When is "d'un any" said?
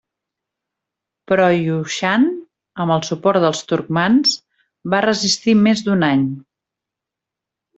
5.89-6.25